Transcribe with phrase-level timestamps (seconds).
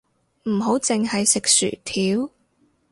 [0.45, 2.31] 唔好淨係食薯條